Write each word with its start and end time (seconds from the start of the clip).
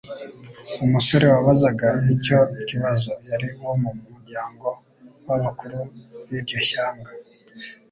Umusore 0.85 1.25
wabazaga 1.33 1.87
icyo 2.13 2.39
kibazo, 2.67 3.11
yari 3.29 3.47
uwo 3.61 3.73
mu 3.81 3.91
muryango 4.11 4.67
w'abakuru 5.27 5.77
b'iryo 6.27 6.59
shyanga. 6.67 7.11